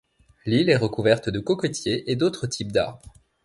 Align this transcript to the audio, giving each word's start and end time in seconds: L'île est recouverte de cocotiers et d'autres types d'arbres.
L'île 0.47 0.71
est 0.71 0.77
recouverte 0.77 1.29
de 1.29 1.39
cocotiers 1.39 2.11
et 2.11 2.15
d'autres 2.15 2.47
types 2.47 2.71
d'arbres. 2.71 3.03